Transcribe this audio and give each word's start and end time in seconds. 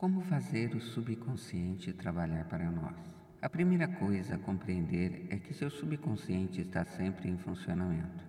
Como 0.00 0.22
fazer 0.22 0.74
o 0.74 0.80
subconsciente 0.80 1.92
trabalhar 1.92 2.46
para 2.46 2.70
nós? 2.70 2.96
A 3.42 3.50
primeira 3.50 3.86
coisa 3.86 4.34
a 4.34 4.38
compreender 4.38 5.26
é 5.28 5.36
que 5.36 5.52
seu 5.52 5.68
subconsciente 5.68 6.62
está 6.62 6.86
sempre 6.86 7.28
em 7.28 7.36
funcionamento. 7.36 8.24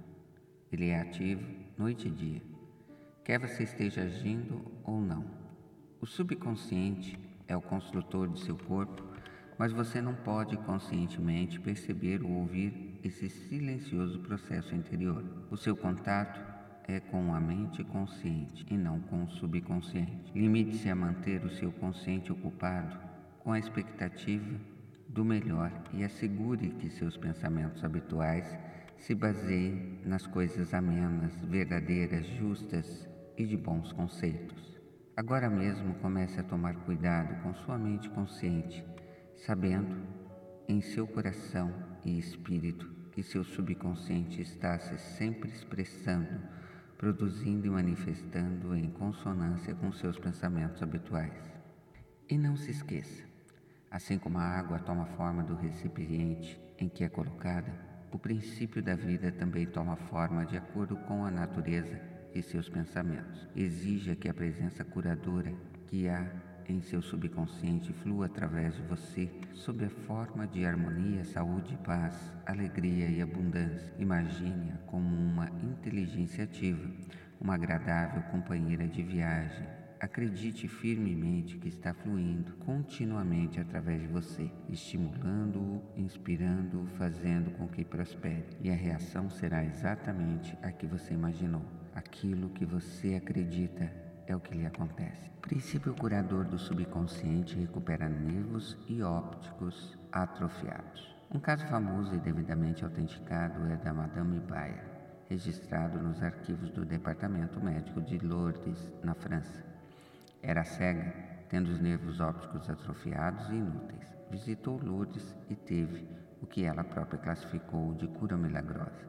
Ele 0.69 0.89
é 0.89 0.99
ativo 0.99 1.41
noite 1.77 2.09
e 2.09 2.11
dia, 2.11 2.41
quer 3.23 3.39
você 3.39 3.63
esteja 3.63 4.01
agindo 4.01 4.69
ou 4.83 4.99
não. 4.99 5.23
O 6.01 6.05
subconsciente 6.05 7.17
é 7.47 7.55
o 7.55 7.61
construtor 7.61 8.27
de 8.27 8.41
seu 8.41 8.57
corpo, 8.57 9.01
mas 9.57 9.71
você 9.71 10.01
não 10.01 10.13
pode 10.13 10.57
conscientemente 10.57 11.57
perceber 11.57 12.21
ou 12.21 12.31
ouvir 12.31 12.99
esse 13.01 13.29
silencioso 13.29 14.19
processo 14.19 14.75
interior. 14.75 15.23
O 15.49 15.55
seu 15.55 15.77
contato 15.77 16.50
é 16.87 16.99
com 16.99 17.33
a 17.33 17.39
mente 17.39 17.83
consciente 17.83 18.65
e 18.69 18.77
não 18.77 18.99
com 19.01 19.23
o 19.23 19.29
subconsciente. 19.29 20.31
Limite-se 20.33 20.89
a 20.89 20.95
manter 20.95 21.43
o 21.45 21.49
seu 21.49 21.71
consciente 21.71 22.31
ocupado 22.31 22.97
com 23.39 23.51
a 23.51 23.59
expectativa 23.59 24.59
do 25.07 25.25
melhor 25.25 25.71
e 25.93 26.03
assegure 26.03 26.69
que 26.69 26.89
seus 26.89 27.17
pensamentos 27.17 27.83
habituais 27.83 28.57
se 28.97 29.15
baseiem 29.15 29.99
nas 30.05 30.27
coisas 30.27 30.73
amenas, 30.73 31.33
verdadeiras, 31.43 32.25
justas 32.27 33.09
e 33.37 33.45
de 33.45 33.57
bons 33.57 33.91
conceitos. 33.91 34.79
Agora 35.17 35.49
mesmo 35.49 35.95
comece 35.95 36.39
a 36.39 36.43
tomar 36.43 36.75
cuidado 36.85 37.41
com 37.41 37.53
sua 37.53 37.77
mente 37.77 38.09
consciente, 38.09 38.85
sabendo 39.35 39.97
em 40.67 40.79
seu 40.81 41.05
coração 41.05 41.73
e 42.05 42.17
espírito 42.17 42.89
que 43.11 43.21
seu 43.21 43.43
subconsciente 43.43 44.41
está 44.41 44.79
se 44.79 44.97
sempre 44.97 45.49
expressando 45.49 46.41
produzindo 47.01 47.65
e 47.65 47.69
manifestando 47.71 48.75
em 48.75 48.87
consonância 48.91 49.73
com 49.73 49.91
seus 49.91 50.19
pensamentos 50.19 50.83
habituais. 50.83 51.33
E 52.29 52.37
não 52.37 52.55
se 52.55 52.69
esqueça, 52.69 53.23
assim 53.89 54.19
como 54.19 54.37
a 54.37 54.43
água 54.43 54.77
toma 54.77 55.07
forma 55.17 55.41
do 55.41 55.55
recipiente 55.55 56.61
em 56.77 56.87
que 56.87 57.03
é 57.03 57.09
colocada, 57.09 57.73
o 58.11 58.19
princípio 58.19 58.83
da 58.83 58.93
vida 58.93 59.31
também 59.31 59.65
toma 59.65 59.95
forma 59.95 60.45
de 60.45 60.55
acordo 60.55 60.95
com 60.95 61.25
a 61.25 61.31
natureza 61.31 61.99
e 62.35 62.41
seus 62.43 62.69
pensamentos. 62.69 63.49
Exija 63.55 64.15
que 64.15 64.29
a 64.29 64.33
presença 64.33 64.85
curadora 64.85 65.51
que 65.87 66.07
há 66.07 66.31
em 66.71 66.81
seu 66.81 67.01
subconsciente 67.01 67.93
flua 67.93 68.25
através 68.25 68.75
de 68.75 68.81
você 68.83 69.29
sob 69.53 69.83
a 69.85 69.89
forma 69.89 70.47
de 70.47 70.65
harmonia, 70.65 71.23
saúde, 71.23 71.77
paz, 71.83 72.33
alegria 72.45 73.07
e 73.07 73.21
abundância. 73.21 73.93
Imagine-a 73.99 74.77
como 74.87 75.15
uma 75.15 75.49
inteligência 75.61 76.45
ativa, 76.45 76.89
uma 77.39 77.55
agradável 77.55 78.21
companheira 78.31 78.87
de 78.87 79.03
viagem. 79.03 79.67
Acredite 79.99 80.67
firmemente 80.67 81.59
que 81.59 81.67
está 81.67 81.93
fluindo 81.93 82.53
continuamente 82.65 83.59
através 83.59 84.01
de 84.01 84.07
você, 84.07 84.49
estimulando-o, 84.67 85.83
inspirando-o, 85.95 86.87
fazendo 86.97 87.51
com 87.51 87.67
que 87.67 87.85
prospere. 87.85 88.47
E 88.61 88.71
a 88.71 88.75
reação 88.75 89.29
será 89.29 89.63
exatamente 89.63 90.57
a 90.63 90.71
que 90.71 90.87
você 90.87 91.13
imaginou, 91.13 91.63
aquilo 91.93 92.49
que 92.49 92.65
você 92.65 93.13
acredita 93.13 94.00
é 94.27 94.35
o 94.35 94.39
que 94.39 94.55
lhe 94.55 94.65
acontece. 94.65 95.29
Princípio 95.41 95.93
curador 95.93 96.45
do 96.45 96.57
subconsciente 96.57 97.57
recupera 97.57 98.07
nervos 98.07 98.77
e 98.87 99.01
ópticos 99.01 99.97
atrofiados. 100.11 101.15
Um 101.33 101.39
caso 101.39 101.65
famoso 101.67 102.13
e 102.15 102.19
devidamente 102.19 102.83
autenticado 102.83 103.65
é 103.67 103.77
da 103.77 103.93
Madame 103.93 104.39
Bayer, 104.39 104.83
registrado 105.29 105.97
nos 105.97 106.21
arquivos 106.21 106.69
do 106.71 106.85
Departamento 106.85 107.59
Médico 107.59 108.01
de 108.01 108.17
Lourdes, 108.17 108.91
na 109.03 109.13
França. 109.13 109.63
Era 110.41 110.63
cega, 110.63 111.13
tendo 111.49 111.69
os 111.69 111.79
nervos 111.79 112.19
ópticos 112.19 112.69
atrofiados 112.69 113.49
e 113.49 113.55
inúteis. 113.55 114.07
Visitou 114.29 114.79
Lourdes 114.83 115.35
e 115.49 115.55
teve 115.55 116.07
o 116.41 116.45
que 116.45 116.65
ela 116.65 116.83
própria 116.83 117.19
classificou 117.19 117.93
de 117.93 118.07
cura 118.07 118.37
milagrosa. 118.37 119.05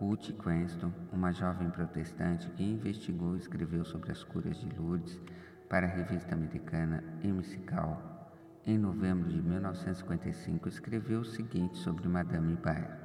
Ruth 0.00 0.32
Cranston, 0.38 0.90
uma 1.12 1.30
jovem 1.30 1.68
protestante 1.68 2.48
que 2.52 2.64
investigou 2.64 3.36
e 3.36 3.38
escreveu 3.38 3.84
sobre 3.84 4.10
as 4.10 4.24
curas 4.24 4.58
de 4.58 4.66
Lourdes 4.74 5.20
para 5.68 5.86
a 5.86 5.90
revista 5.90 6.34
americana 6.34 7.04
MCCAL, 7.22 8.32
em 8.66 8.78
novembro 8.78 9.28
de 9.28 9.42
1955 9.42 10.70
escreveu 10.70 11.20
o 11.20 11.24
seguinte 11.24 11.76
sobre 11.76 12.08
Madame 12.08 12.56
Baer. 12.56 12.98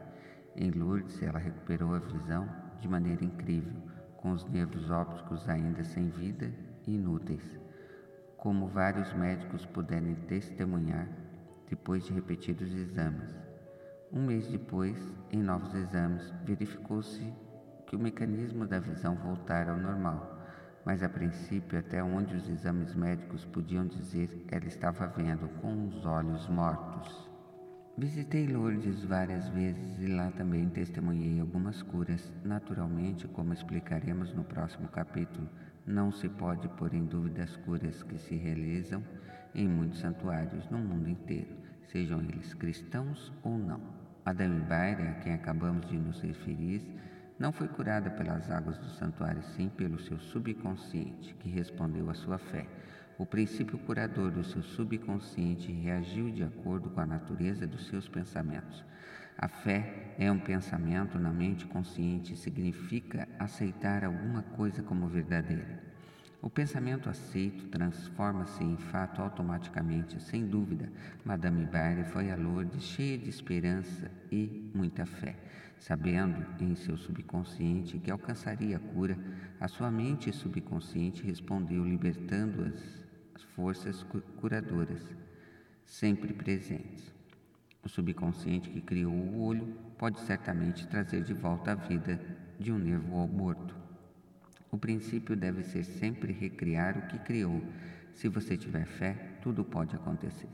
Em 0.55 0.71
Lourdes, 0.71 1.21
ela 1.21 1.37
recuperou 1.37 1.93
a 1.93 1.99
visão 1.99 2.49
de 2.79 2.87
maneira 2.87 3.25
incrível, 3.25 3.75
com 4.15 4.31
os 4.31 4.45
nervos 4.45 4.89
ópticos 4.89 5.49
ainda 5.49 5.83
sem 5.83 6.09
vida 6.09 6.49
e 6.87 6.95
inúteis, 6.95 7.59
como 8.37 8.67
vários 8.67 9.11
médicos 9.11 9.65
puderem 9.65 10.15
testemunhar 10.29 11.09
depois 11.69 12.05
de 12.05 12.13
repetidos 12.13 12.73
exames. 12.73 13.44
Um 14.15 14.21
mês 14.21 14.47
depois, 14.47 14.97
em 15.29 15.43
novos 15.43 15.75
exames, 15.75 16.33
verificou-se 16.45 17.21
que 17.85 17.97
o 17.97 17.99
mecanismo 17.99 18.65
da 18.65 18.79
visão 18.79 19.13
voltara 19.13 19.73
ao 19.73 19.77
normal, 19.77 20.39
mas 20.85 21.03
a 21.03 21.09
princípio, 21.09 21.77
até 21.77 22.01
onde 22.01 22.33
os 22.33 22.47
exames 22.47 22.95
médicos 22.95 23.43
podiam 23.43 23.85
dizer, 23.85 24.45
ela 24.47 24.67
estava 24.67 25.05
vendo 25.07 25.49
com 25.59 25.89
os 25.89 26.05
olhos 26.05 26.47
mortos. 26.47 27.29
Visitei 27.97 28.47
Lourdes 28.47 29.03
várias 29.03 29.49
vezes 29.49 29.99
e 29.99 30.07
lá 30.07 30.31
também 30.31 30.69
testemunhei 30.69 31.41
algumas 31.41 31.83
curas. 31.83 32.31
Naturalmente, 32.41 33.27
como 33.27 33.51
explicaremos 33.51 34.33
no 34.33 34.45
próximo 34.45 34.87
capítulo, 34.87 35.49
não 35.85 36.09
se 36.09 36.29
pode 36.29 36.69
pôr 36.69 36.93
em 36.93 37.05
dúvida 37.05 37.43
as 37.43 37.57
curas 37.57 38.01
que 38.01 38.17
se 38.17 38.37
realizam 38.37 39.03
em 39.53 39.67
muitos 39.67 39.99
santuários 39.99 40.69
no 40.69 40.77
mundo 40.77 41.09
inteiro 41.09 41.65
sejam 41.95 42.19
eles 42.21 42.53
cristãos 42.53 43.31
ou 43.43 43.57
não. 43.57 44.04
Madame 44.25 44.59
Baira, 44.61 45.11
a 45.11 45.13
quem 45.21 45.35
acabamos 45.35 45.85
de 45.85 45.95
nos 45.95 46.19
referir, 46.19 46.81
não 47.37 47.51
foi 47.51 47.67
curada 47.67 48.09
pelas 48.09 48.49
águas 48.49 48.75
do 48.79 48.89
santuário, 48.89 49.43
sim 49.43 49.69
pelo 49.69 49.99
seu 49.99 50.17
subconsciente, 50.17 51.35
que 51.35 51.47
respondeu 51.47 52.09
à 52.09 52.15
sua 52.15 52.39
fé. 52.39 52.65
O 53.19 53.25
princípio 53.25 53.77
curador 53.77 54.31
do 54.31 54.43
seu 54.43 54.63
subconsciente 54.63 55.71
reagiu 55.71 56.31
de 56.31 56.43
acordo 56.43 56.89
com 56.89 57.01
a 57.01 57.05
natureza 57.05 57.67
dos 57.67 57.85
seus 57.85 58.09
pensamentos. 58.09 58.83
A 59.37 59.47
fé 59.47 60.15
é 60.17 60.31
um 60.31 60.39
pensamento 60.39 61.19
na 61.19 61.29
mente 61.29 61.67
consciente, 61.67 62.35
significa 62.35 63.27
aceitar 63.37 64.03
alguma 64.03 64.41
coisa 64.41 64.81
como 64.81 65.07
verdadeira. 65.07 65.94
O 66.45 66.49
pensamento 66.51 67.09
aceito 67.09 67.65
transforma-se 67.69 68.63
em 68.63 68.77
fato 68.77 69.19
automaticamente, 69.19 70.21
sem 70.21 70.45
dúvida. 70.45 70.91
Madame 71.25 71.65
Bari 71.65 72.03
foi 72.03 72.29
a 72.29 72.35
Lourdes 72.35 72.83
cheia 72.83 73.17
de 73.17 73.27
esperança 73.27 74.11
e 74.31 74.69
muita 74.71 75.07
fé. 75.07 75.35
Sabendo 75.79 76.45
em 76.63 76.75
seu 76.75 76.97
subconsciente 76.97 77.97
que 77.97 78.11
alcançaria 78.11 78.77
a 78.77 78.79
cura, 78.79 79.17
a 79.59 79.67
sua 79.67 79.89
mente 79.89 80.31
subconsciente 80.31 81.23
respondeu, 81.23 81.83
libertando 81.83 82.63
as, 82.65 83.03
as 83.33 83.41
forças 83.55 84.05
curadoras, 84.37 85.01
sempre 85.83 86.31
presentes. 86.31 87.11
O 87.83 87.89
subconsciente 87.89 88.69
que 88.69 88.81
criou 88.81 89.11
o 89.11 89.41
olho 89.41 89.65
pode 89.97 90.19
certamente 90.19 90.87
trazer 90.87 91.23
de 91.23 91.33
volta 91.33 91.71
a 91.71 91.75
vida 91.75 92.21
de 92.59 92.71
um 92.71 92.77
nervo 92.77 93.27
morto. 93.27 93.84
O 94.75 94.77
princípio 94.77 95.37
deve 95.37 95.63
ser 95.63 95.85
sempre 95.85 96.33
recriar 96.33 96.97
o 96.97 97.07
que 97.07 97.17
criou. 97.19 97.63
Se 98.13 98.27
você 98.27 98.57
tiver 98.57 98.85
fé, 98.85 99.13
tudo 99.41 99.63
pode 99.63 99.95
acontecer. 99.95 100.49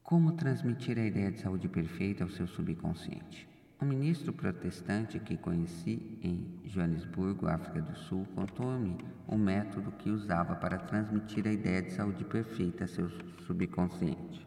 Como 0.00 0.36
transmitir 0.36 0.96
a 0.96 1.04
ideia 1.04 1.32
de 1.32 1.40
saúde 1.40 1.68
perfeita 1.68 2.22
ao 2.22 2.30
seu 2.30 2.46
subconsciente? 2.46 3.48
Um 3.82 3.86
ministro 3.86 4.32
protestante 4.32 5.18
que 5.18 5.36
conheci 5.36 6.20
em 6.22 6.60
Joanesburgo, 6.66 7.48
África 7.48 7.82
do 7.82 7.96
Sul, 7.96 8.24
contou-me 8.32 8.96
o 9.26 9.36
método 9.36 9.90
que 9.90 10.08
usava 10.08 10.54
para 10.54 10.78
transmitir 10.78 11.48
a 11.48 11.52
ideia 11.52 11.82
de 11.82 11.90
saúde 11.90 12.24
perfeita 12.24 12.84
a 12.84 12.86
seu 12.86 13.10
subconsciente. 13.44 14.46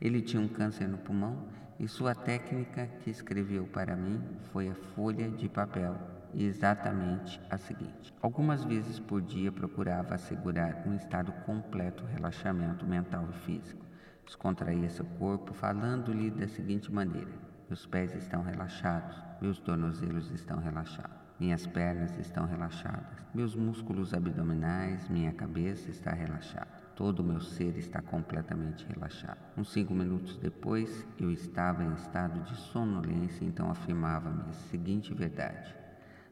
Ele 0.00 0.20
tinha 0.20 0.42
um 0.42 0.48
câncer 0.48 0.88
no 0.88 0.98
pulmão 0.98 1.46
e 1.78 1.86
sua 1.86 2.16
técnica 2.16 2.88
que 3.04 3.10
escreveu 3.10 3.64
para 3.68 3.94
mim 3.94 4.20
foi 4.50 4.68
a 4.68 4.74
folha 4.74 5.30
de 5.30 5.48
papel 5.48 6.17
exatamente 6.46 7.40
a 7.50 7.58
seguinte: 7.58 8.14
algumas 8.22 8.64
vezes 8.64 9.00
por 9.00 9.20
dia 9.20 9.50
procurava 9.50 10.14
assegurar 10.14 10.84
um 10.86 10.94
estado 10.94 11.32
completo 11.44 12.04
relaxamento 12.04 12.86
mental 12.86 13.28
e 13.30 13.38
físico. 13.38 13.84
Descontraía 14.24 14.90
seu 14.90 15.06
corpo, 15.18 15.52
falando-lhe 15.54 16.30
da 16.30 16.46
seguinte 16.46 16.92
maneira: 16.92 17.32
meus 17.68 17.86
pés 17.86 18.14
estão 18.14 18.42
relaxados, 18.42 19.16
meus 19.40 19.58
tornozelos 19.58 20.30
estão 20.30 20.58
relaxados, 20.58 21.16
minhas 21.40 21.66
pernas 21.66 22.16
estão 22.18 22.46
relaxadas, 22.46 23.26
meus 23.34 23.54
músculos 23.54 24.14
abdominais, 24.14 25.08
minha 25.08 25.32
cabeça 25.32 25.90
está 25.90 26.12
relaxada. 26.12 26.78
Todo 26.94 27.20
o 27.20 27.24
meu 27.24 27.40
ser 27.40 27.76
está 27.76 28.02
completamente 28.02 28.84
relaxado. 28.86 29.38
Uns 29.56 29.72
cinco 29.72 29.94
minutos 29.94 30.36
depois, 30.36 31.06
eu 31.18 31.30
estava 31.30 31.84
em 31.84 31.92
estado 31.94 32.40
de 32.42 32.56
sonolência, 32.56 33.44
então 33.44 33.70
afirmava-me 33.70 34.42
a 34.48 34.52
seguinte 34.52 35.14
verdade: 35.14 35.74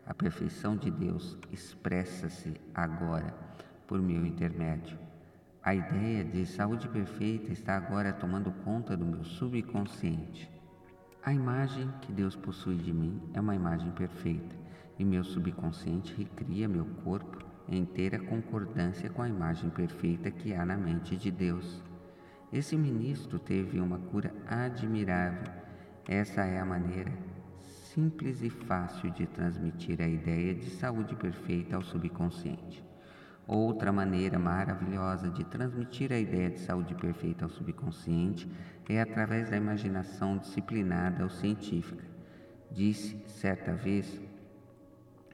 a 0.07 0.15
perfeição 0.15 0.77
de 0.77 0.91
Deus 0.91 1.37
expressa-se 1.51 2.55
agora 2.73 3.35
por 3.87 4.01
meu 4.01 4.25
intermédio. 4.25 4.97
A 5.61 5.75
ideia 5.75 6.25
de 6.25 6.47
saúde 6.47 6.89
perfeita 6.89 7.53
está 7.53 7.77
agora 7.77 8.13
tomando 8.13 8.53
conta 8.65 8.97
do 8.97 9.05
meu 9.05 9.25
subconsciente. 9.25 10.49
A 11.25 11.33
imagem 11.33 11.93
que 12.03 12.13
Deus 12.13 12.37
possui 12.37 12.77
de 12.77 12.93
mim 12.93 13.21
é 13.35 13.41
uma 13.41 13.57
imagem 13.57 13.91
perfeita 13.91 14.55
e 14.97 15.05
meu 15.05 15.25
subconsciente 15.25 16.15
recria 16.15 16.69
meu 16.69 16.85
corpo 17.03 17.45
em 17.69 17.79
inteira 17.79 18.17
concordância 18.21 19.11
com 19.11 19.23
a 19.23 19.29
imagem 19.29 19.71
perfeita 19.71 20.31
que 20.31 20.55
há 20.55 20.65
na 20.65 20.77
mente 20.77 21.17
de 21.17 21.33
Deus. 21.33 21.83
Esse 22.53 22.77
ministro 22.77 23.41
teve 23.41 23.81
uma 23.81 23.99
cura 23.99 24.33
admirável. 24.47 25.53
Essa 26.09 26.45
é 26.45 26.61
a 26.61 26.65
maneira 26.65 27.13
simples 27.97 28.43
e 28.43 28.51
fácil 28.51 29.11
de 29.11 29.27
transmitir 29.27 30.03
a 30.03 30.07
ideia 30.07 30.55
de 30.55 30.69
saúde 30.69 31.17
perfeita 31.17 31.77
ao 31.77 31.83
subconsciente. 31.83 32.85
Outra 33.47 33.91
maneira 33.91 34.39
maravilhosa 34.39 35.31
de 35.31 35.43
transmitir 35.45 36.13
a 36.13 36.19
ideia 36.19 36.51
de 36.51 36.61
saúde 36.61 36.95
perfeita 36.95 37.47
ao 37.47 37.51
subconsciente 37.51 38.47
é 38.87 39.01
através 39.01 39.49
da 39.49 39.57
imaginação 39.57 40.37
disciplinada 40.37 41.25
ou 41.25 41.31
científica. 41.31 42.05
Disse 42.71 43.17
certa 43.27 43.73
vez 43.73 44.21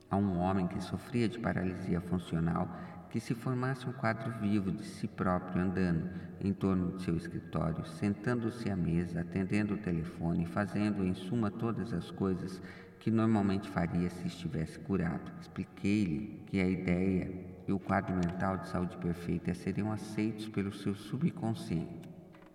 a 0.09 0.17
um 0.17 0.38
homem 0.38 0.69
que 0.69 0.81
sofria 0.81 1.29
de 1.29 1.41
paralisia 1.41 2.00
funcional 2.00 2.69
que 3.12 3.20
se 3.20 3.35
formasse 3.35 3.87
um 3.87 3.93
quadro 3.93 4.32
vivo 4.41 4.73
de 4.73 4.87
si 4.87 5.06
próprio 5.06 5.62
andando 5.62 6.09
em 6.41 6.50
torno 6.50 6.97
de 6.97 7.03
seu 7.03 7.14
escritório, 7.14 7.85
sentando-se 7.85 8.70
à 8.70 8.75
mesa, 8.75 9.20
atendendo 9.20 9.75
o 9.75 9.76
telefone, 9.76 10.47
fazendo 10.47 11.05
em 11.05 11.12
suma 11.12 11.50
todas 11.50 11.93
as 11.93 12.11
coisas 12.11 12.59
que 12.99 13.11
normalmente 13.11 13.69
faria 13.69 14.09
se 14.09 14.26
estivesse 14.26 14.79
curado. 14.79 15.31
Expliquei-lhe 15.38 16.43
que 16.47 16.59
a 16.59 16.67
ideia 16.67 17.31
e 17.69 17.73
o 17.73 17.79
quadro 17.79 18.14
mental 18.14 18.56
de 18.56 18.69
saúde 18.69 18.97
perfeita 18.97 19.53
seriam 19.53 19.93
aceitos 19.93 20.49
pelo 20.49 20.73
seu 20.73 20.94
subconsciente. 20.94 22.09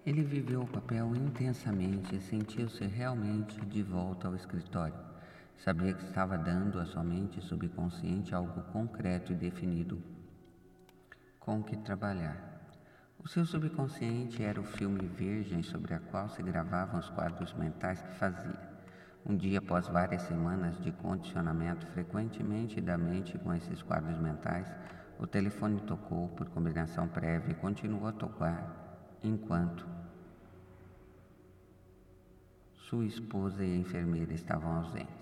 Ele 0.03 0.23
viveu 0.23 0.61
o 0.61 0.67
papel 0.67 1.15
intensamente 1.15 2.15
e 2.15 2.19
sentiu-se 2.19 2.83
realmente 2.83 3.63
de 3.63 3.83
volta 3.83 4.27
ao 4.27 4.35
escritório. 4.35 4.97
Sabia 5.57 5.93
que 5.93 6.03
estava 6.03 6.35
dando 6.35 6.79
à 6.79 6.85
sua 6.85 7.03
mente 7.03 7.41
subconsciente 7.41 8.33
algo 8.33 8.63
concreto 8.71 9.31
e 9.31 9.35
definido 9.35 10.16
com 11.47 11.59
o 11.59 11.63
que 11.63 11.77
trabalhar. 11.77 12.35
O 13.17 13.25
seu 13.29 13.45
subconsciente 13.45 14.43
era 14.43 14.59
o 14.59 14.65
filme 14.65 15.07
virgem 15.07 15.63
sobre 15.63 15.93
a 15.93 15.99
qual 15.99 16.27
se 16.27 16.43
gravavam 16.43 16.99
os 16.99 17.09
quadros 17.09 17.53
mentais 17.53 18.01
que 18.01 18.11
fazia. 18.15 18.59
Um 19.25 19.33
dia, 19.33 19.59
após 19.59 19.87
várias 19.87 20.23
semanas 20.23 20.77
de 20.83 20.91
condicionamento 20.91 21.87
frequentemente 21.87 22.81
da 22.81 22.97
mente 22.97 23.37
com 23.37 23.53
esses 23.53 23.81
quadros 23.81 24.19
mentais, 24.19 24.67
o 25.17 25.25
telefone 25.25 25.79
tocou 25.79 26.27
por 26.27 26.49
combinação 26.49 27.07
prévia 27.07 27.51
e 27.51 27.55
continuou 27.55 28.07
a 28.07 28.11
tocar 28.11 29.17
enquanto 29.23 29.87
sua 32.73 33.05
esposa 33.05 33.63
e 33.63 33.71
a 33.71 33.77
enfermeira 33.77 34.33
estavam 34.33 34.69
ausentes. 34.75 35.15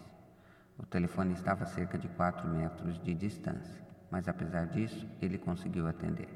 O 0.79 0.87
telefone 0.87 1.33
estava 1.33 1.65
a 1.65 1.67
cerca 1.67 1.99
de 1.99 2.07
quatro 2.07 2.47
metros 2.47 2.99
de 2.99 3.13
distância, 3.13 3.84
mas 4.15 4.29
apesar 4.29 4.67
disso, 4.67 5.05
ele 5.21 5.37
conseguiu 5.37 5.87
atender. 5.87 6.29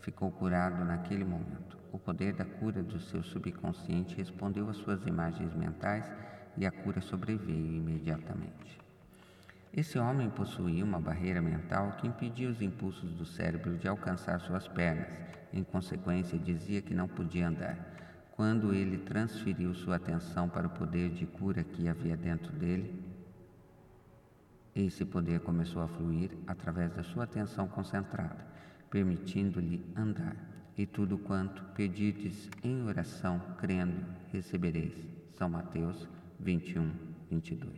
Ficou 0.00 0.30
curado 0.30 0.84
naquele 0.84 1.24
momento. 1.24 1.76
O 1.90 1.98
poder 1.98 2.32
da 2.32 2.44
cura 2.44 2.84
do 2.84 3.00
seu 3.00 3.20
subconsciente 3.20 4.14
respondeu 4.14 4.70
às 4.70 4.76
suas 4.76 5.04
imagens 5.08 5.52
mentais 5.52 6.08
e 6.56 6.64
a 6.64 6.70
cura 6.70 7.00
sobreveio 7.00 7.74
imediatamente. 7.74 8.80
Esse 9.74 9.98
homem 9.98 10.30
possuía 10.30 10.84
uma 10.84 11.00
barreira 11.00 11.42
mental 11.42 11.96
que 12.00 12.06
impedia 12.06 12.48
os 12.48 12.62
impulsos 12.62 13.12
do 13.14 13.24
cérebro 13.24 13.76
de 13.76 13.88
alcançar 13.88 14.38
suas 14.38 14.68
pernas. 14.68 15.12
Em 15.52 15.64
consequência, 15.64 16.38
dizia 16.38 16.80
que 16.80 16.94
não 16.94 17.08
podia 17.08 17.48
andar. 17.48 17.76
Quando 18.36 18.72
ele 18.72 18.98
transferiu 18.98 19.74
sua 19.74 19.96
atenção 19.96 20.48
para 20.48 20.68
o 20.68 20.70
poder 20.70 21.10
de 21.10 21.26
cura 21.26 21.64
que 21.64 21.88
havia 21.88 22.16
dentro 22.16 22.52
dele, 22.52 23.05
esse 24.84 25.06
poder 25.06 25.40
começou 25.40 25.80
a 25.80 25.88
fluir 25.88 26.30
através 26.46 26.92
da 26.92 27.02
sua 27.02 27.24
atenção 27.24 27.66
concentrada, 27.66 28.46
permitindo-lhe 28.90 29.82
andar. 29.96 30.36
E 30.76 30.84
tudo 30.84 31.16
quanto 31.16 31.64
pedirdes 31.72 32.50
em 32.62 32.82
oração, 32.82 33.40
crendo, 33.56 34.04
recebereis. 34.30 34.92
São 35.32 35.48
Mateus 35.48 36.06
21, 36.38 36.92
22. 37.30 37.72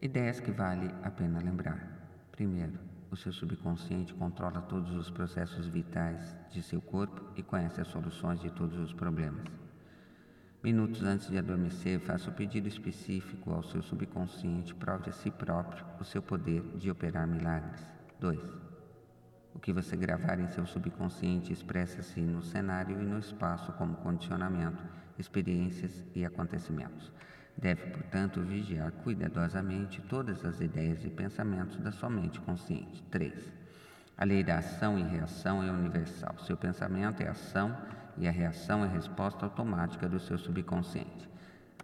Ideias 0.00 0.38
que 0.38 0.52
vale 0.52 0.94
a 1.02 1.10
pena 1.10 1.40
lembrar. 1.40 2.08
Primeiro, 2.30 2.78
o 3.10 3.16
seu 3.16 3.32
subconsciente 3.32 4.14
controla 4.14 4.60
todos 4.60 4.94
os 4.94 5.10
processos 5.10 5.66
vitais 5.66 6.36
de 6.52 6.62
seu 6.62 6.80
corpo 6.80 7.32
e 7.34 7.42
conhece 7.42 7.80
as 7.80 7.88
soluções 7.88 8.40
de 8.40 8.50
todos 8.50 8.78
os 8.78 8.92
problemas. 8.92 9.63
Minutos 10.64 11.02
antes 11.02 11.28
de 11.28 11.36
adormecer, 11.36 12.00
faça 12.00 12.30
o 12.30 12.32
pedido 12.32 12.66
específico 12.66 13.52
ao 13.52 13.62
seu 13.62 13.82
subconsciente, 13.82 14.74
prove 14.74 15.10
a 15.10 15.12
si 15.12 15.30
próprio 15.30 15.84
o 16.00 16.04
seu 16.04 16.22
poder 16.22 16.62
de 16.78 16.90
operar 16.90 17.26
milagres. 17.26 17.86
2. 18.18 18.40
O 19.54 19.58
que 19.58 19.74
você 19.74 19.94
gravar 19.94 20.40
em 20.40 20.48
seu 20.48 20.64
subconsciente 20.64 21.52
expressa-se 21.52 22.18
no 22.22 22.42
cenário 22.42 22.98
e 22.98 23.04
no 23.04 23.18
espaço 23.18 23.72
como 23.72 23.96
condicionamento, 23.96 24.82
experiências 25.18 26.02
e 26.14 26.24
acontecimentos. 26.24 27.12
Deve, 27.58 27.90
portanto, 27.90 28.40
vigiar 28.40 28.90
cuidadosamente 28.90 30.00
todas 30.08 30.46
as 30.46 30.62
ideias 30.62 31.04
e 31.04 31.10
pensamentos 31.10 31.76
da 31.76 31.92
sua 31.92 32.08
mente 32.08 32.40
consciente. 32.40 33.02
3. 33.10 33.52
A 34.16 34.24
lei 34.24 34.42
da 34.42 34.60
ação 34.60 34.98
e 34.98 35.02
reação 35.02 35.62
é 35.62 35.70
universal. 35.70 36.38
Seu 36.38 36.56
pensamento 36.56 37.22
é 37.22 37.28
ação 37.28 37.76
e 38.16 38.28
a 38.28 38.30
reação 38.30 38.84
é 38.84 38.88
resposta 38.88 39.44
automática 39.44 40.08
do 40.08 40.18
seu 40.18 40.38
subconsciente 40.38 41.28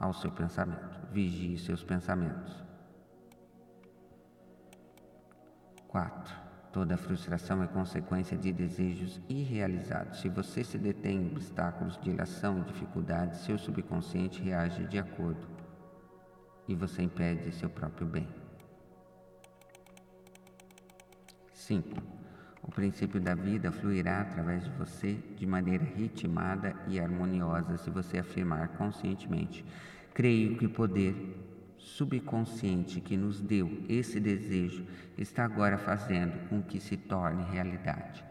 ao 0.01 0.15
seu 0.15 0.33
pensamento. 0.33 0.99
Vigie 1.13 1.59
seus 1.59 1.85
pensamentos. 1.85 2.65
4. 5.89 6.35
Toda 6.73 6.97
frustração 6.97 7.63
é 7.63 7.67
consequência 7.67 8.39
de 8.39 8.53
desejos 8.53 9.21
irrealizados. 9.29 10.21
Se 10.21 10.29
você 10.29 10.65
se 10.65 10.79
detém 10.79 11.19
em 11.19 11.33
obstáculos, 11.33 11.99
dilação 12.01 12.61
e 12.61 12.65
dificuldades, 12.65 13.41
seu 13.41 13.59
subconsciente 13.59 14.41
reage 14.41 14.87
de 14.87 14.99
acordo 14.99 15.47
e 16.69 16.75
você 16.75 17.03
impede 17.03 17.53
seu 17.53 17.69
próprio 17.69 18.07
bem. 18.07 18.29
5. 21.53 22.20
O 22.63 22.71
princípio 22.71 23.21
da 23.21 23.35
vida 23.35 23.73
fluirá 23.73 24.21
através 24.21 24.65
de 24.65 24.71
você 24.71 25.15
de 25.37 25.47
maneira 25.47 25.85
ritmada 25.85 26.75
e 26.87 27.01
harmoniosa 27.01 27.77
se 27.79 27.91
você 27.91 28.19
afirmar 28.19 28.69
conscientemente: 28.77 29.65
Creio 30.13 30.57
que 30.57 30.67
o 30.67 30.71
poder 30.71 31.15
subconsciente 31.79 33.01
que 33.01 33.17
nos 33.17 33.41
deu 33.41 33.83
esse 33.89 34.21
desejo 34.21 34.87
está 35.17 35.45
agora 35.45 35.79
fazendo 35.79 36.49
com 36.49 36.63
que 36.63 36.79
se 36.79 36.97
torne 36.97 37.43
realidade. 37.51 38.25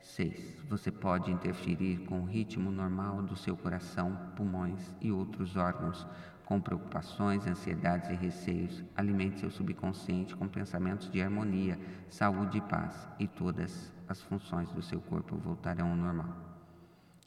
6. 0.00 0.64
Você 0.68 0.90
pode 0.90 1.30
interferir 1.30 1.98
com 2.06 2.20
o 2.20 2.24
ritmo 2.24 2.70
normal 2.70 3.22
do 3.22 3.36
seu 3.36 3.56
coração, 3.56 4.16
pulmões 4.36 4.94
e 5.00 5.10
outros 5.10 5.56
órgãos 5.56 6.06
com 6.44 6.60
preocupações, 6.60 7.46
ansiedades 7.46 8.10
e 8.10 8.14
receios. 8.14 8.84
Alimente 8.96 9.40
seu 9.40 9.50
subconsciente 9.50 10.36
com 10.36 10.46
pensamentos 10.46 11.10
de 11.10 11.20
harmonia, 11.20 11.78
saúde 12.08 12.58
e 12.58 12.60
paz, 12.60 13.08
e 13.18 13.26
todas 13.26 13.92
as 14.08 14.20
funções 14.22 14.70
do 14.72 14.82
seu 14.82 15.00
corpo 15.00 15.36
voltarão 15.36 15.90
ao 15.90 15.96
normal. 15.96 16.36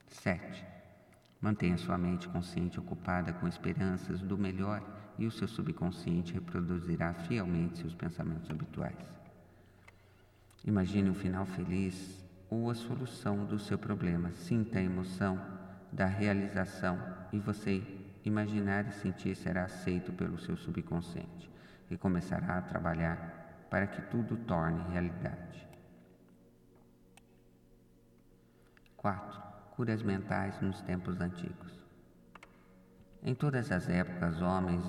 7. 0.07 0.65
Mantenha 1.41 1.77
sua 1.77 1.97
mente 1.97 2.27
consciente 2.27 2.79
ocupada 2.79 3.33
com 3.33 3.47
esperanças 3.47 4.21
do 4.21 4.37
melhor 4.37 4.81
e 5.17 5.25
o 5.25 5.31
seu 5.31 5.47
subconsciente 5.47 6.33
reproduzirá 6.33 7.13
fielmente 7.13 7.79
seus 7.79 7.93
pensamentos 7.93 8.49
habituais. 8.49 8.97
Imagine 10.65 11.09
um 11.09 11.13
final 11.13 11.45
feliz 11.45 12.23
ou 12.49 12.69
a 12.69 12.75
solução 12.75 13.45
do 13.45 13.59
seu 13.59 13.77
problema. 13.77 14.31
Sinta 14.31 14.79
a 14.79 14.83
emoção 14.83 15.39
da 15.91 16.05
realização 16.05 16.99
e 17.31 17.39
você 17.39 17.83
Imaginar 18.27 18.85
e 18.89 18.91
sentir 18.91 19.35
será 19.37 19.63
aceito 19.63 20.11
pelo 20.11 20.37
seu 20.37 20.57
subconsciente 20.57 21.49
e 21.89 21.95
começará 21.95 22.57
a 22.57 22.61
trabalhar 22.61 23.65
para 23.69 23.87
que 23.87 24.01
tudo 24.01 24.35
torne 24.35 24.83
realidade. 24.91 25.65
4. 28.97 29.41
Curas 29.71 30.03
mentais 30.03 30.59
nos 30.59 30.81
tempos 30.81 31.21
antigos. 31.21 31.71
Em 33.23 33.33
todas 33.33 33.71
as 33.71 33.87
épocas, 33.87 34.41
homens 34.41 34.83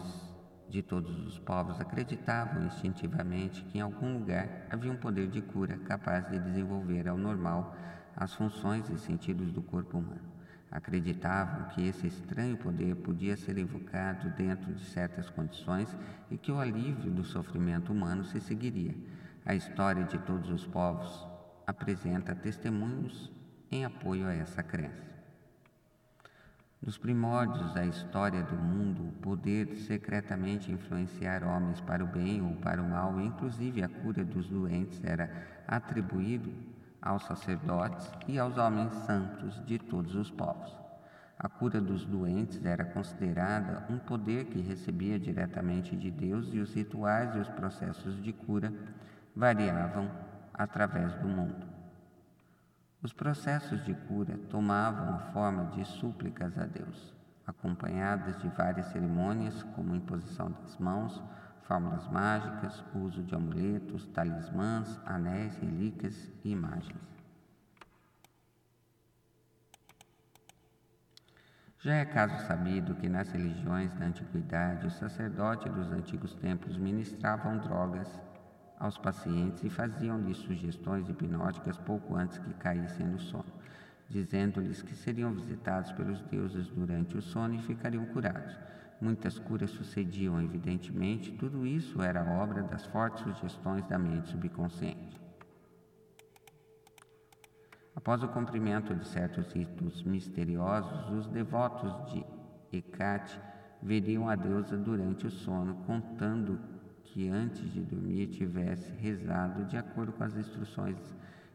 de 0.68 0.82
todos 0.82 1.24
os 1.24 1.38
povos 1.38 1.80
acreditavam 1.80 2.66
instintivamente 2.66 3.62
que 3.66 3.78
em 3.78 3.82
algum 3.82 4.18
lugar 4.18 4.66
havia 4.68 4.90
um 4.90 4.96
poder 4.96 5.28
de 5.28 5.40
cura 5.42 5.78
capaz 5.86 6.28
de 6.28 6.40
desenvolver 6.40 7.06
ao 7.06 7.16
normal 7.16 7.76
as 8.16 8.34
funções 8.34 8.90
e 8.90 8.98
sentidos 8.98 9.52
do 9.52 9.62
corpo 9.62 9.98
humano. 9.98 10.37
Acreditavam 10.70 11.68
que 11.70 11.86
esse 11.86 12.06
estranho 12.06 12.56
poder 12.56 12.94
podia 12.96 13.36
ser 13.36 13.56
evocado 13.56 14.28
dentro 14.30 14.72
de 14.74 14.84
certas 14.84 15.30
condições 15.30 15.96
e 16.30 16.36
que 16.36 16.52
o 16.52 16.60
alívio 16.60 17.10
do 17.10 17.24
sofrimento 17.24 17.92
humano 17.92 18.24
se 18.24 18.38
seguiria. 18.40 18.94
A 19.46 19.54
história 19.54 20.04
de 20.04 20.18
todos 20.18 20.50
os 20.50 20.66
povos 20.66 21.26
apresenta 21.66 22.34
testemunhos 22.34 23.32
em 23.70 23.84
apoio 23.84 24.26
a 24.26 24.34
essa 24.34 24.62
crença. 24.62 25.08
Nos 26.80 26.96
primórdios 26.96 27.74
da 27.74 27.84
história 27.84 28.42
do 28.42 28.54
mundo, 28.54 29.08
o 29.08 29.12
poder 29.20 29.66
de 29.66 29.76
secretamente 29.80 30.70
influenciar 30.70 31.42
homens 31.42 31.80
para 31.80 32.04
o 32.04 32.06
bem 32.06 32.40
ou 32.40 32.54
para 32.56 32.80
o 32.80 32.88
mal, 32.88 33.20
inclusive 33.20 33.82
a 33.82 33.88
cura 33.88 34.24
dos 34.24 34.48
doentes, 34.48 35.02
era 35.02 35.64
atribuído 35.66 36.52
aos 37.00 37.24
sacerdotes 37.24 38.10
e 38.26 38.38
aos 38.38 38.56
homens 38.58 38.92
santos 39.06 39.64
de 39.64 39.78
todos 39.78 40.14
os 40.14 40.30
povos. 40.30 40.76
A 41.38 41.48
cura 41.48 41.80
dos 41.80 42.04
doentes 42.04 42.64
era 42.64 42.84
considerada 42.84 43.86
um 43.88 43.98
poder 43.98 44.46
que 44.46 44.60
recebia 44.60 45.18
diretamente 45.18 45.94
de 45.96 46.10
Deus 46.10 46.52
e 46.52 46.58
os 46.58 46.74
rituais 46.74 47.34
e 47.36 47.38
os 47.38 47.48
processos 47.48 48.20
de 48.20 48.32
cura 48.32 48.72
variavam 49.36 50.10
através 50.52 51.14
do 51.14 51.28
mundo. 51.28 51.64
Os 53.00 53.12
processos 53.12 53.84
de 53.84 53.94
cura 53.94 54.36
tomavam 54.50 55.14
a 55.14 55.18
forma 55.32 55.66
de 55.66 55.84
súplicas 55.84 56.58
a 56.58 56.66
Deus, 56.66 57.14
acompanhadas 57.46 58.36
de 58.38 58.48
várias 58.48 58.86
cerimônias, 58.86 59.62
como 59.76 59.94
imposição 59.94 60.50
das 60.50 60.76
mãos, 60.78 61.22
fórmulas 61.68 62.08
mágicas, 62.08 62.82
uso 62.94 63.22
de 63.22 63.34
amuletos, 63.34 64.06
talismãs, 64.06 64.98
anéis, 65.04 65.54
relíquias 65.58 66.32
e 66.42 66.50
imagens. 66.50 66.98
Já 71.80 71.94
é 71.94 72.04
caso 72.06 72.46
sabido 72.46 72.94
que 72.94 73.08
nas 73.08 73.30
religiões 73.30 73.92
da 73.94 74.06
antiguidade 74.06 74.86
os 74.86 74.94
sacerdotes 74.94 75.70
dos 75.72 75.92
antigos 75.92 76.34
templos 76.34 76.78
ministravam 76.78 77.58
drogas 77.58 78.08
aos 78.78 78.96
pacientes 78.96 79.62
e 79.62 79.68
faziam-lhes 79.68 80.38
sugestões 80.38 81.08
hipnóticas 81.08 81.76
pouco 81.76 82.16
antes 82.16 82.38
que 82.38 82.54
caíssem 82.54 83.06
no 83.06 83.18
sono, 83.18 83.52
dizendo-lhes 84.08 84.80
que 84.80 84.96
seriam 84.96 85.34
visitados 85.34 85.92
pelos 85.92 86.22
deuses 86.22 86.66
durante 86.68 87.16
o 87.16 87.22
sono 87.22 87.54
e 87.54 87.62
ficariam 87.62 88.06
curados. 88.06 88.56
Muitas 89.00 89.38
curas 89.38 89.70
sucediam, 89.70 90.42
evidentemente, 90.42 91.32
tudo 91.32 91.64
isso 91.64 92.02
era 92.02 92.42
obra 92.42 92.62
das 92.62 92.84
fortes 92.86 93.22
sugestões 93.22 93.86
da 93.86 93.96
mente 93.98 94.28
subconsciente. 94.28 95.20
Após 97.94 98.22
o 98.22 98.28
cumprimento 98.28 98.94
de 98.94 99.06
certos 99.06 99.52
ritos 99.52 100.02
misteriosos, 100.02 101.10
os 101.10 101.26
devotos 101.28 102.12
de 102.12 102.24
Hecate 102.72 103.40
veriam 103.82 104.28
a 104.28 104.34
deusa 104.34 104.76
durante 104.76 105.26
o 105.26 105.30
sono, 105.30 105.76
contando 105.84 106.60
que 107.04 107.28
antes 107.28 107.72
de 107.72 107.80
dormir 107.80 108.28
tivesse 108.28 108.90
rezado 108.92 109.64
de 109.64 109.76
acordo 109.76 110.12
com 110.12 110.24
as 110.24 110.36
instruções 110.36 110.96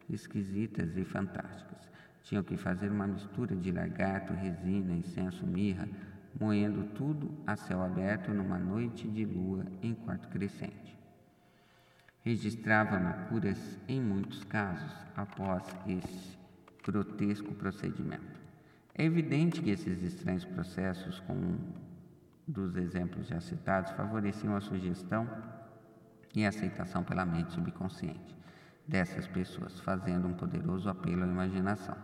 esquisitas 0.08 0.96
e 0.96 1.04
fantásticas. 1.04 1.90
Tinham 2.22 2.42
que 2.42 2.56
fazer 2.56 2.90
uma 2.90 3.06
mistura 3.06 3.54
de 3.54 3.70
lagarto, 3.70 4.32
resina, 4.32 4.94
incenso, 4.94 5.46
mirra, 5.46 5.88
moendo 6.38 6.84
tudo 6.94 7.30
a 7.46 7.56
céu 7.56 7.82
aberto 7.82 8.32
numa 8.32 8.58
noite 8.58 9.08
de 9.08 9.24
lua 9.24 9.64
em 9.82 9.94
quarto 9.94 10.28
crescente. 10.28 10.98
Registrava-me 12.22 13.28
curas 13.28 13.78
em 13.86 14.00
muitos 14.00 14.42
casos 14.44 14.92
após 15.16 15.62
esse 15.86 16.38
grotesco 16.84 17.54
procedimento. 17.54 18.40
É 18.94 19.04
evidente 19.04 19.60
que 19.60 19.70
esses 19.70 20.02
estranhos 20.02 20.44
processos, 20.44 21.20
como 21.20 21.58
dos 22.46 22.76
exemplos 22.76 23.26
já 23.26 23.40
citados, 23.40 23.90
favoreciam 23.92 24.56
a 24.56 24.60
sugestão 24.60 25.28
e 26.34 26.44
aceitação 26.44 27.04
pela 27.04 27.24
mente 27.24 27.52
subconsciente 27.52 28.34
dessas 28.86 29.26
pessoas, 29.26 29.80
fazendo 29.80 30.28
um 30.28 30.34
poderoso 30.34 30.88
apelo 30.88 31.24
à 31.24 31.26
imaginação. 31.26 31.96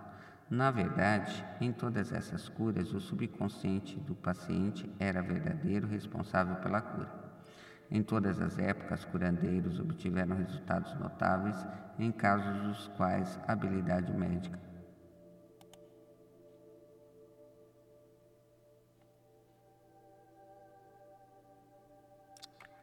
Na 0.50 0.73
verdade, 0.73 1.47
em 1.61 1.73
todas 1.73 2.11
essas 2.12 2.49
curas, 2.49 2.92
o 2.92 3.00
subconsciente 3.00 4.00
do 4.00 4.16
paciente 4.16 4.90
era 4.99 5.23
verdadeiro 5.23 5.87
responsável 5.87 6.57
pela 6.57 6.80
cura. 6.80 7.09
Em 7.88 8.02
todas 8.02 8.40
as 8.40 8.59
épocas, 8.59 9.04
curandeiros 9.04 9.78
obtiveram 9.78 10.37
resultados 10.37 10.92
notáveis 10.99 11.57
em 12.00 12.11
casos 12.11 12.61
dos 12.62 12.88
quais 12.97 13.38
a 13.47 13.52
habilidade 13.52 14.12
médica 14.12 14.59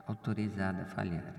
autorizada 0.08 0.86
falhara. 0.86 1.36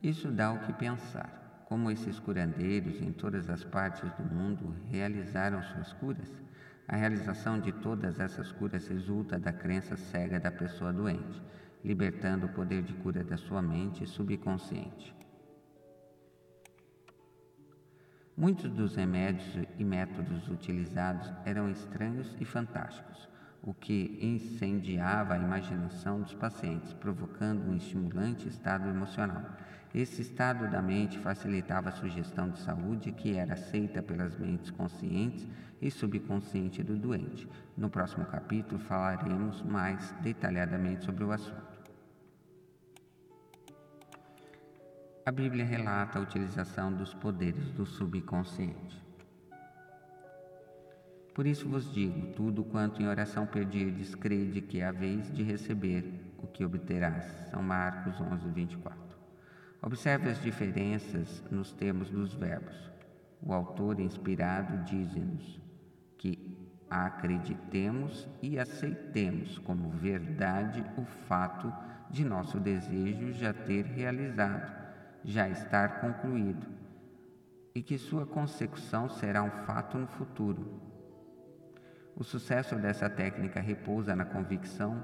Isso 0.00 0.30
dá 0.30 0.52
o 0.52 0.60
que 0.60 0.72
pensar 0.74 1.43
como 1.74 1.90
esses 1.90 2.20
curandeiros 2.20 3.02
em 3.02 3.10
todas 3.10 3.50
as 3.50 3.64
partes 3.64 4.08
do 4.12 4.22
mundo 4.32 4.76
realizaram 4.92 5.60
suas 5.60 5.92
curas, 5.94 6.30
a 6.86 6.94
realização 6.94 7.58
de 7.58 7.72
todas 7.72 8.20
essas 8.20 8.52
curas 8.52 8.86
resulta 8.86 9.40
da 9.40 9.52
crença 9.52 9.96
cega 9.96 10.38
da 10.38 10.52
pessoa 10.52 10.92
doente, 10.92 11.42
libertando 11.84 12.46
o 12.46 12.48
poder 12.50 12.84
de 12.84 12.94
cura 12.94 13.24
da 13.24 13.36
sua 13.36 13.60
mente 13.60 14.06
subconsciente. 14.06 15.12
Muitos 18.36 18.70
dos 18.70 18.94
remédios 18.94 19.66
e 19.76 19.82
métodos 19.82 20.48
utilizados 20.48 21.28
eram 21.44 21.68
estranhos 21.68 22.36
e 22.38 22.44
fantásticos, 22.44 23.28
o 23.64 23.74
que 23.74 24.18
incendiava 24.20 25.34
a 25.34 25.38
imaginação 25.38 26.20
dos 26.20 26.34
pacientes, 26.34 26.92
provocando 26.92 27.68
um 27.68 27.76
estimulante 27.76 28.46
estado 28.48 28.88
emocional 28.88 29.42
esse 29.94 30.22
estado 30.22 30.68
da 30.68 30.82
mente 30.82 31.16
facilitava 31.20 31.88
a 31.88 31.92
sugestão 31.92 32.50
de 32.50 32.58
saúde 32.58 33.12
que 33.12 33.36
era 33.36 33.54
aceita 33.54 34.02
pelas 34.02 34.36
mentes 34.36 34.72
conscientes 34.72 35.46
e 35.80 35.88
subconsciente 35.88 36.82
do 36.82 36.98
doente. 36.98 37.48
No 37.76 37.88
próximo 37.88 38.24
capítulo 38.24 38.80
falaremos 38.80 39.62
mais 39.62 40.10
detalhadamente 40.20 41.04
sobre 41.04 41.22
o 41.22 41.30
assunto. 41.30 41.62
A 45.24 45.30
Bíblia 45.30 45.64
relata 45.64 46.18
a 46.18 46.22
utilização 46.22 46.92
dos 46.92 47.14
poderes 47.14 47.70
do 47.70 47.86
subconsciente. 47.86 49.03
Por 51.34 51.46
isso 51.48 51.68
vos 51.68 51.92
digo: 51.92 52.32
tudo 52.34 52.62
quanto 52.62 53.02
em 53.02 53.08
oração 53.08 53.44
pedirdes, 53.44 54.14
crede 54.14 54.60
que 54.60 54.80
é 54.80 54.86
a 54.86 54.92
vez 54.92 55.30
de 55.32 55.42
receber 55.42 56.32
o 56.38 56.46
que 56.46 56.64
obterás. 56.64 57.24
São 57.50 57.60
Marcos 57.60 58.20
11, 58.20 58.48
24. 58.50 59.02
Observe 59.82 60.30
as 60.30 60.40
diferenças 60.40 61.42
nos 61.50 61.72
termos 61.72 62.08
dos 62.08 62.32
verbos. 62.32 62.74
O 63.42 63.52
autor 63.52 63.98
inspirado 64.00 64.84
diz-nos 64.84 65.60
que 66.16 66.56
acreditemos 66.88 68.28
e 68.40 68.58
aceitemos 68.58 69.58
como 69.58 69.90
verdade 69.90 70.84
o 70.96 71.04
fato 71.04 71.70
de 72.08 72.24
nosso 72.24 72.60
desejo 72.60 73.32
já 73.32 73.52
ter 73.52 73.84
realizado, 73.84 74.72
já 75.24 75.48
estar 75.48 76.00
concluído, 76.00 76.66
e 77.74 77.82
que 77.82 77.98
sua 77.98 78.24
consecução 78.24 79.08
será 79.08 79.42
um 79.42 79.50
fato 79.50 79.98
no 79.98 80.06
futuro. 80.06 80.93
O 82.16 82.22
sucesso 82.22 82.76
dessa 82.76 83.10
técnica 83.10 83.60
repousa 83.60 84.14
na 84.14 84.24
convicção 84.24 85.00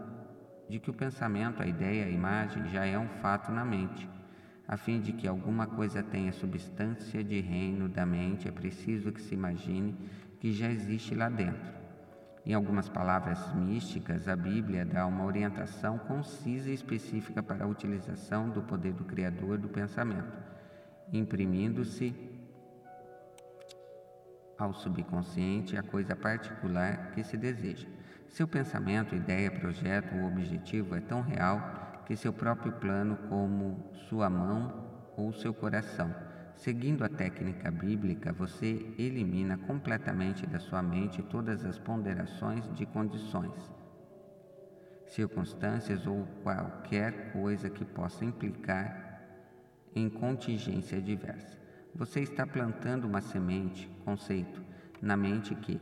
de 0.69 0.79
que 0.79 0.91
o 0.91 0.95
pensamento, 0.95 1.63
a 1.63 1.67
ideia, 1.67 2.07
a 2.07 2.11
imagem 2.11 2.69
já 2.69 2.87
é 2.87 2.99
um 2.99 3.09
fato 3.09 3.51
na 3.51 3.65
mente 3.65 4.09
a 4.71 4.77
fim 4.77 5.01
de 5.01 5.13
que 5.13 5.27
alguma 5.27 5.67
coisa 5.67 6.01
tenha 6.01 6.33
substância 6.33 7.25
de 7.25 7.41
reino 7.41 7.89
da 7.89 8.07
mente, 8.07 8.47
é 8.47 8.53
preciso 8.53 9.11
que 9.11 9.21
se 9.21 9.35
imagine 9.35 9.97
que 10.39 10.53
já 10.53 10.71
existe 10.71 11.13
lá 11.13 11.29
dentro. 11.29 11.73
Em 12.47 12.55
algumas 12.55 12.89
palavras 12.89 13.53
místicas, 13.53 14.29
a 14.29 14.37
Bíblia 14.37 14.87
dá 14.87 15.05
uma 15.07 15.25
orientação 15.25 15.99
concisa 15.99 16.71
e 16.71 16.75
específica 16.75 17.43
para 17.43 17.65
a 17.65 17.67
utilização 17.67 18.49
do 18.49 18.63
poder 18.63 18.93
do 18.93 19.03
Criador 19.03 19.59
do 19.59 19.69
pensamento, 19.69 20.33
imprimindo-se 21.13 22.15
ao 24.65 24.75
subconsciente 24.75 25.77
a 25.77 25.83
coisa 25.83 26.15
particular 26.15 27.13
que 27.13 27.23
se 27.25 27.37
deseja. 27.37 27.87
Seu 28.29 28.47
pensamento, 28.47 29.15
ideia, 29.15 29.51
projeto 29.51 30.15
ou 30.17 30.27
objetivo 30.27 30.95
é 30.95 31.01
tão 31.01 31.21
real 31.21 32.03
que 32.07 32.17
seu 32.17 32.33
próprio 32.33 32.73
plano 32.73 33.17
como 33.29 33.91
sua 34.09 34.31
mão 34.31 35.13
ou 35.17 35.33
seu 35.33 35.53
coração. 35.53 36.15
Seguindo 36.57 37.05
a 37.05 37.09
técnica 37.09 37.71
bíblica, 37.71 38.33
você 38.33 38.95
elimina 38.99 39.57
completamente 39.57 40.47
da 40.47 40.59
sua 40.59 40.83
mente 40.83 41.23
todas 41.23 41.65
as 41.65 41.79
ponderações 41.79 42.69
de 42.75 42.85
condições, 42.85 43.55
circunstâncias 45.07 46.07
ou 46.07 46.27
qualquer 46.43 47.33
coisa 47.33 47.71
que 47.71 47.85
possa 47.85 48.25
implicar 48.25 49.23
em 49.95 50.09
contingência 50.09 51.01
diversa. 51.01 51.60
Você 51.95 52.21
está 52.21 52.47
plantando 52.47 53.07
uma 53.07 53.21
semente, 53.21 53.89
conceito, 54.05 54.63
na 55.03 55.17
mente 55.17 55.55
que, 55.55 55.81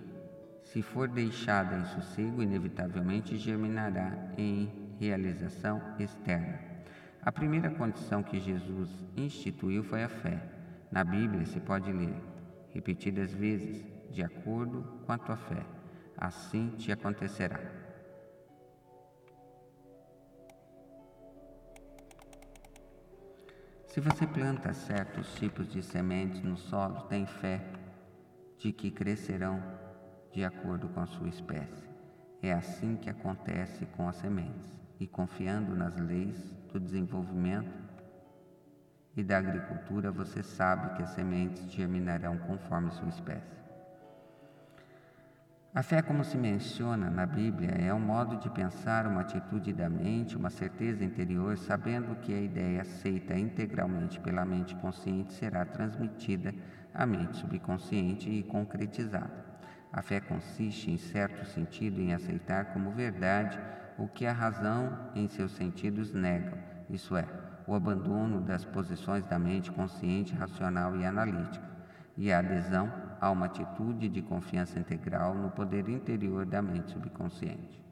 Se 0.62 0.83
for 0.83 1.09
deixada 1.09 1.79
em 1.79 1.85
sossego, 1.87 2.43
inevitavelmente 2.43 3.38
germinará 3.38 4.12
em 4.37 4.71
realização 5.00 5.81
externa. 5.99 6.59
A 7.23 7.33
primeira 7.33 7.71
condição 7.71 8.23
que 8.23 8.38
Jesus 8.38 8.91
instituiu 9.17 9.83
foi 9.83 10.05
a 10.05 10.09
fé. 10.11 10.43
Na 10.93 11.03
Bíblia 11.03 11.47
se 11.47 11.59
pode 11.59 11.91
ler, 11.91 12.15
repetidas 12.71 13.33
vezes, 13.33 13.83
de 14.11 14.23
acordo 14.23 14.83
com 15.07 15.12
a 15.12 15.17
tua 15.17 15.38
fé. 15.38 15.65
Assim 16.17 16.69
te 16.77 16.93
acontecerá. 16.93 17.61
Se 23.99 24.02
você 24.02 24.28
planta 24.28 24.73
certos 24.73 25.35
tipos 25.35 25.69
de 25.73 25.83
sementes 25.83 26.40
no 26.40 26.57
solo, 26.57 27.00
tem 27.09 27.26
fé 27.26 27.61
de 28.57 28.71
que 28.73 28.93
crescerão 28.93 29.61
de 30.33 30.45
acordo 30.45 30.88
com 30.90 31.00
a 31.00 31.07
sua 31.07 31.28
espécie. 31.28 31.83
É 32.40 32.52
assim 32.52 32.95
que 32.95 33.11
acontece 33.11 33.87
com 33.97 34.09
as 34.09 34.14
sementes. 34.14 34.73
E 35.00 35.07
confiando 35.09 35.75
nas 35.75 35.97
leis 35.97 36.38
do 36.73 36.78
desenvolvimento 36.78 37.76
e 39.17 39.25
da 39.25 39.38
agricultura, 39.38 40.12
você 40.12 40.45
sabe 40.45 40.95
que 40.95 41.02
as 41.02 41.11
sementes 41.11 41.69
germinarão 41.69 42.38
conforme 42.38 42.93
sua 42.93 43.09
espécie. 43.09 43.67
A 45.78 45.82
fé, 45.85 46.02
como 46.02 46.25
se 46.25 46.37
menciona 46.37 47.08
na 47.08 47.25
Bíblia, 47.25 47.70
é 47.70 47.94
um 47.94 48.00
modo 48.00 48.37
de 48.38 48.50
pensar, 48.50 49.06
uma 49.06 49.20
atitude 49.20 49.73
da 49.73 49.88
mente, 49.88 50.37
uma 50.37 50.50
certeza 50.50 51.04
interior, 51.04 51.56
sabendo 51.56 52.16
que 52.16 52.35
a 52.35 52.40
ideia 52.40 52.82
aceita 52.82 53.38
integralmente 53.38 54.18
pela 54.18 54.44
mente 54.44 54.75
consciente 54.75 55.32
será 55.35 55.64
transmitida 55.64 56.52
à 56.92 57.06
mente 57.06 57.37
subconsciente 57.37 58.28
e 58.28 58.42
concretizada. 58.42 59.30
A 59.92 60.02
fé 60.02 60.18
consiste, 60.18 60.90
em 60.90 60.99
certo 60.99 61.47
sentido, 61.47 62.00
em 62.00 62.12
aceitar 62.12 62.73
como 62.73 62.90
verdade 62.90 63.56
o 63.97 64.08
que 64.08 64.26
a 64.26 64.32
razão, 64.32 64.99
em 65.14 65.28
seus 65.28 65.52
sentidos, 65.52 66.12
nega, 66.12 66.58
isso 66.90 67.16
é, 67.16 67.25
o 67.68 67.75
abandono 67.76 68.40
das 68.40 68.64
posições 68.64 69.25
da 69.26 69.38
mente 69.38 69.70
consciente, 69.70 70.35
racional 70.35 70.97
e 70.97 71.06
analítica, 71.06 71.64
e 72.16 72.32
a 72.32 72.40
adesão 72.40 73.08
a 73.20 73.30
uma 73.30 73.46
atitude 73.46 74.08
de 74.08 74.22
confiança 74.22 74.78
integral 74.78 75.34
no 75.34 75.50
poder 75.50 75.88
interior 75.88 76.46
da 76.46 76.62
mente 76.62 76.92
subconsciente. 76.92 77.82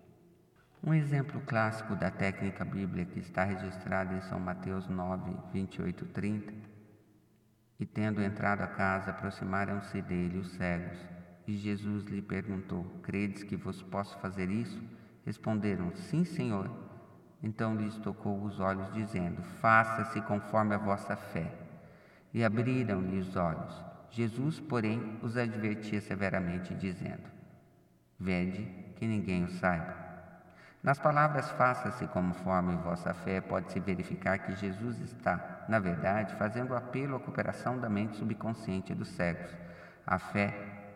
Um 0.84 0.94
exemplo 0.94 1.40
clássico 1.40 1.96
da 1.96 2.10
técnica 2.10 2.64
bíblica 2.64 3.18
está 3.18 3.42
registrado 3.44 4.14
em 4.14 4.20
São 4.20 4.38
Mateus 4.38 4.86
9, 4.86 5.32
28, 5.52 6.04
30. 6.06 6.52
E 7.80 7.84
tendo 7.84 8.22
entrado 8.22 8.62
a 8.62 8.66
casa, 8.66 9.10
aproximaram-se 9.10 10.00
dele 10.00 10.38
os 10.38 10.52
cegos. 10.52 10.98
E 11.46 11.56
Jesus 11.56 12.04
lhe 12.04 12.22
perguntou: 12.22 12.84
Credes 13.02 13.42
que 13.42 13.56
vos 13.56 13.82
posso 13.82 14.18
fazer 14.18 14.50
isso? 14.50 14.80
Responderam: 15.24 15.90
Sim, 15.94 16.24
Senhor. 16.24 16.70
Então 17.42 17.74
lhes 17.74 17.96
tocou 17.98 18.42
os 18.44 18.60
olhos, 18.60 18.92
dizendo: 18.92 19.42
Faça-se 19.60 20.20
conforme 20.22 20.74
a 20.74 20.78
vossa 20.78 21.16
fé. 21.16 21.52
E 22.32 22.44
abriram-lhe 22.44 23.18
os 23.18 23.34
olhos. 23.36 23.85
Jesus, 24.10 24.60
porém, 24.60 25.18
os 25.22 25.36
advertia 25.36 26.00
severamente, 26.00 26.74
dizendo: 26.74 27.28
Vede 28.18 28.62
que 28.96 29.06
ninguém 29.06 29.44
o 29.44 29.50
saiba. 29.50 30.06
Nas 30.82 30.98
palavras 30.98 31.50
faça-se 31.50 32.06
conforme 32.06 32.76
vossa 32.76 33.12
fé, 33.12 33.40
pode-se 33.40 33.80
verificar 33.80 34.38
que 34.38 34.54
Jesus 34.54 35.00
está, 35.00 35.64
na 35.68 35.80
verdade, 35.80 36.34
fazendo 36.36 36.74
apelo 36.74 37.16
à 37.16 37.20
cooperação 37.20 37.78
da 37.78 37.88
mente 37.88 38.16
subconsciente 38.16 38.94
dos 38.94 39.08
cegos. 39.08 39.50
A 40.06 40.18
fé 40.18 40.54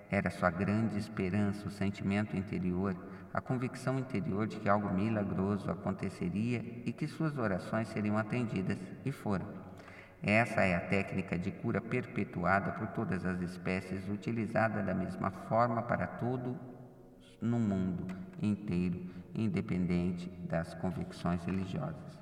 era 0.08 0.30
sua 0.30 0.50
grande 0.50 0.96
esperança, 0.96 1.66
o 1.66 1.70
sentimento 1.70 2.36
interior, 2.36 2.96
a 3.34 3.40
convicção 3.40 3.98
interior 3.98 4.46
de 4.46 4.60
que 4.60 4.68
algo 4.68 4.92
milagroso 4.92 5.70
aconteceria 5.70 6.58
e 6.84 6.92
que 6.92 7.06
suas 7.06 7.36
orações 7.36 7.88
seriam 7.88 8.16
atendidas, 8.16 8.78
e 9.04 9.10
foram. 9.12 9.69
Essa 10.22 10.60
é 10.62 10.74
a 10.74 10.80
técnica 10.80 11.38
de 11.38 11.50
cura 11.50 11.80
perpetuada 11.80 12.72
por 12.72 12.88
todas 12.88 13.24
as 13.24 13.40
espécies, 13.40 14.06
utilizada 14.08 14.82
da 14.82 14.92
mesma 14.92 15.30
forma 15.30 15.82
para 15.82 16.06
todo 16.06 16.58
no 17.40 17.58
mundo 17.58 18.06
inteiro, 18.42 19.00
independente 19.34 20.28
das 20.46 20.74
convicções 20.74 21.42
religiosas. 21.44 22.20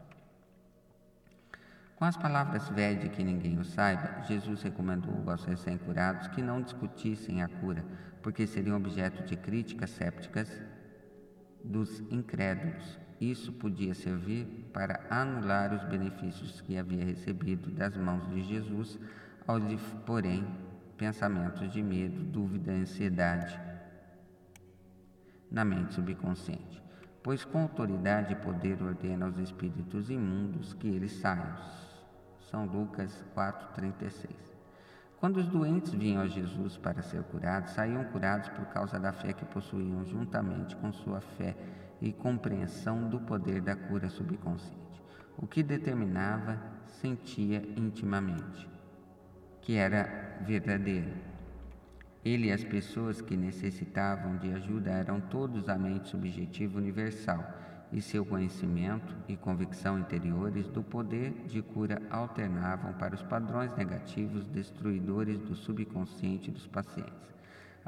Com 1.97 2.05
as 2.05 2.17
palavras 2.17 2.69
vede 2.69 3.09
que 3.09 3.25
ninguém 3.25 3.59
o 3.59 3.65
saiba, 3.65 4.23
Jesus 4.23 4.63
recomendou 4.63 5.29
aos 5.29 5.45
recém-curados 5.45 6.29
que 6.29 6.41
não 6.41 6.63
discutissem 6.63 7.43
a 7.43 7.49
cura, 7.49 7.85
porque 8.23 8.47
seriam 8.47 8.77
objeto 8.77 9.25
de 9.25 9.37
críticas 9.37 9.91
sépticas 9.91 10.49
dos 11.65 11.99
incrédulos 12.13 13.01
isso 13.21 13.53
podia 13.53 13.95
servir 13.95 14.47
para 14.73 15.01
anular 15.11 15.75
os 15.75 15.83
benefícios 15.85 16.61
que 16.61 16.79
havia 16.79 17.05
recebido 17.05 17.71
das 17.71 17.97
mãos 17.97 18.29
de 18.29 18.43
Jesus, 18.43 18.99
ao 19.47 19.59
lhe, 19.59 19.77
porém, 20.07 20.47
pensamentos 20.97 21.73
de 21.73 21.83
medo, 21.83 22.23
dúvida, 22.23 22.71
ansiedade 22.71 23.59
na 25.51 25.65
mente 25.65 25.95
subconsciente. 25.95 26.83
Pois 27.23 27.45
com 27.45 27.63
autoridade 27.63 28.33
e 28.33 28.37
poder 28.37 28.83
ordena 28.83 29.27
aos 29.27 29.39
espíritos 29.39 30.11
imundos 30.11 30.75
que 30.75 30.87
eles 30.87 31.13
saiam. 31.13 31.57
São 32.51 32.65
Lucas 32.65 33.25
4,36. 33.35 34.31
Quando 35.19 35.39
os 35.39 35.49
doentes 35.49 35.93
vinham 35.93 36.23
a 36.23 36.29
Jesus 36.29 36.77
para 36.77 37.03
ser 37.03 37.23
curados, 37.25 37.73
saíam 37.73 38.05
curados 38.05 38.49
por 38.51 38.67
causa 38.67 39.01
da 39.01 39.13
fé 39.13 39.33
que 39.33 39.45
possuíam, 39.45 40.05
juntamente 40.05 40.77
com 40.77 40.93
sua 40.93 41.21
fé 41.21 41.57
e 42.01 42.13
compreensão 42.13 43.09
do 43.09 43.21
poder 43.21 43.61
da 43.61 43.75
cura 43.75 44.09
subconsciente, 44.09 45.03
o 45.37 45.47
que 45.47 45.63
determinava 45.63 46.61
sentia 46.87 47.63
intimamente, 47.77 48.69
que 49.61 49.75
era 49.75 50.39
verdadeiro. 50.45 51.13
Ele 52.25 52.49
e 52.49 52.53
as 52.53 52.65
pessoas 52.65 53.21
que 53.21 53.37
necessitavam 53.37 54.37
de 54.37 54.53
ajuda 54.53 54.91
eram 54.91 55.21
todos 55.21 55.69
a 55.69 55.79
mente 55.79 56.09
subjetiva 56.09 56.79
universal 56.79 57.45
e 57.93 58.03
seu 58.03 58.25
conhecimento 58.25 59.15
e 59.29 59.37
convicção 59.37 59.99
interiores 59.99 60.69
do 60.69 60.83
poder 60.83 61.33
de 61.47 61.63
cura 61.63 62.03
alternavam 62.11 62.93
para 62.95 63.15
os 63.15 63.23
padrões 63.23 63.75
negativos 63.77 64.47
destruidores 64.47 65.39
do 65.39 65.55
subconsciente 65.55 66.51
dos 66.51 66.67
pacientes. 66.67 67.38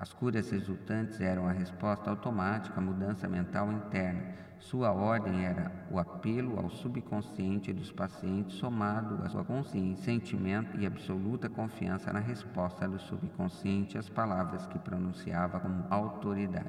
As 0.01 0.15
curas 0.15 0.51
resultantes 0.51 1.21
eram 1.21 1.47
a 1.47 1.53
resposta 1.53 2.09
automática 2.09 2.81
à 2.81 2.83
mudança 2.83 3.29
mental 3.29 3.71
interna. 3.71 4.33
Sua 4.59 4.91
ordem 4.93 5.45
era 5.45 5.71
o 5.91 5.99
apelo 5.99 6.59
ao 6.59 6.71
subconsciente 6.71 7.71
dos 7.71 7.93
pacientes, 7.93 8.57
somado 8.57 9.23
à 9.23 9.29
sua 9.29 9.45
consciência, 9.45 10.03
sentimento 10.03 10.81
e 10.81 10.87
absoluta 10.87 11.51
confiança 11.51 12.11
na 12.15 12.19
resposta 12.19 12.89
do 12.89 12.99
subconsciente 12.99 13.99
às 13.99 14.09
palavras 14.09 14.67
que 14.69 14.79
pronunciava 14.79 15.61
como 15.61 15.85
autoridade. 15.91 16.65